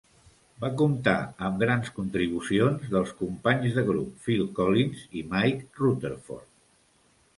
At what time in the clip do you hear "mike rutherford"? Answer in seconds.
5.35-6.49